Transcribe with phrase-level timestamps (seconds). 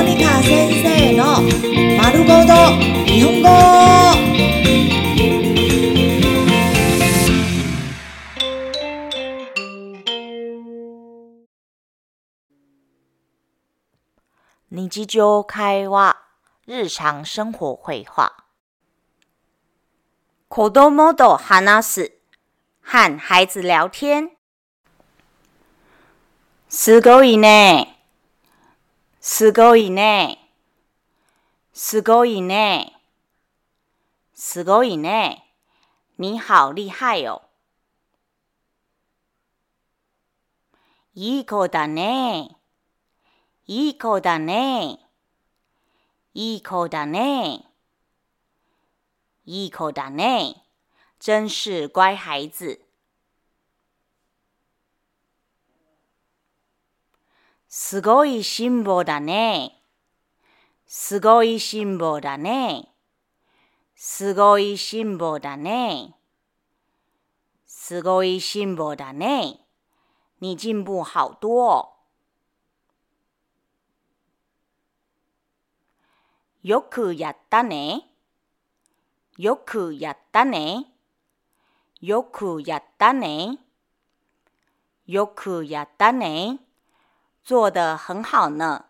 [0.00, 1.42] モニカ先生の
[1.98, 2.54] 丸ごと
[3.04, 3.48] 日本語。
[14.70, 16.16] 日常会話、
[16.66, 18.32] 日常生活会話。
[20.48, 22.12] 子供と話す、
[22.82, 24.30] 和孩子聊天。
[26.70, 27.99] すごいね。
[29.32, 30.40] すごいね。
[31.72, 33.00] すごいね。
[34.34, 35.54] すごいね。
[36.18, 37.42] 你好厉害哦。
[41.14, 42.56] いい子だね。
[43.68, 44.98] いい子だね。
[46.34, 47.70] いい子だね。
[49.46, 50.56] いい子だね。
[51.20, 52.89] 真是乖孩子。
[57.72, 59.80] すごい辛抱だね。
[60.88, 62.88] すごい辛抱だね。
[63.94, 66.16] すごい辛抱だね。
[67.66, 69.60] すごい辛抱だね。
[70.40, 71.92] 你进步好多。
[76.64, 78.02] よくやったね。
[79.38, 80.86] よくやったね。
[82.00, 83.60] よくやったね。
[85.06, 86.58] よくやったね。
[87.42, 88.84] 做得很好呢？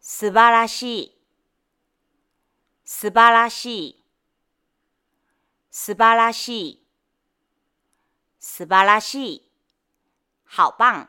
[0.00, 1.18] 素晴らしい。
[2.84, 4.04] 素晴らしい。
[5.70, 6.86] 素晴らしい。
[8.38, 9.50] 素晴らしい。
[10.46, 11.08] 好棒。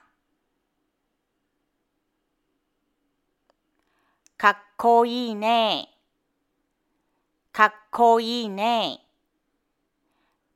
[4.37, 5.89] かっこいいね。
[7.51, 9.04] かっこいいね。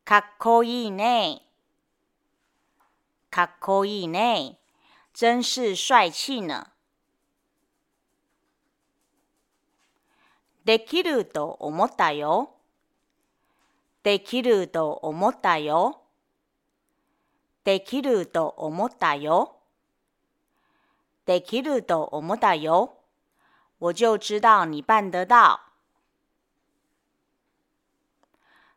[0.09, 1.43] かっこいいね。
[3.29, 4.57] かっこいいね。
[5.13, 6.66] 真是帅气呢。
[10.66, 12.50] できると思ったよ。
[14.01, 16.01] できると思ったよ。
[17.63, 19.57] できると思ったよ。
[21.28, 22.95] できると思ったよ。
[23.78, 25.69] 我就知道你办得到。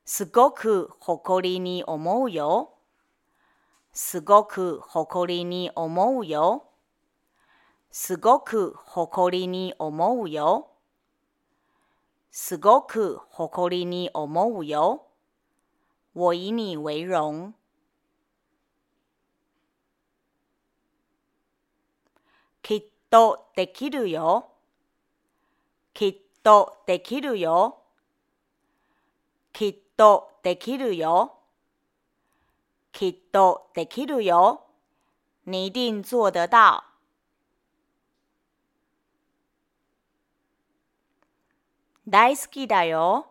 [0.04, 2.74] すごく誇りに思うよ。
[3.92, 6.64] すごく誇りに思うよ。
[7.90, 10.68] すごく誇りに思うよ。
[12.30, 15.06] すごく誇りに思うよ。
[16.14, 17.54] 我以你为荣。
[22.62, 24.48] きっとできるよ。
[25.94, 27.78] きっとできるよ。
[29.52, 31.34] きっとできるよ。
[32.90, 34.64] きっとできるよ。
[35.46, 36.82] 你一定做得到。
[42.04, 43.28] 大好きだよ。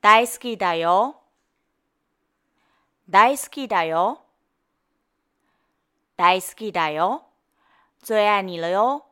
[0.00, 1.14] 大好きだよ。
[3.08, 4.20] 大好きだよ。
[6.16, 7.22] 大好きだよ。
[8.02, 9.11] 最爱你了哟。